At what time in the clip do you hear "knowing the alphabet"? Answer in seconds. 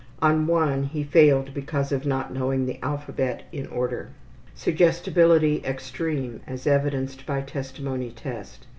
2.33-3.43